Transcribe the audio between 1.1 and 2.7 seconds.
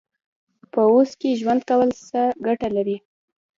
کې ژوند کول څه ګټه